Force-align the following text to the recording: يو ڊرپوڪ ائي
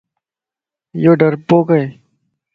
يو 1.03 1.11
ڊرپوڪ 1.21 1.67
ائي 1.77 1.85